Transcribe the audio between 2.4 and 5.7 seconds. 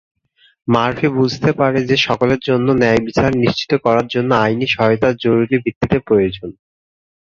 জন্য ন্যায়বিচার নিশ্চিত করার জন্য আইনি সহায়তা জরুরি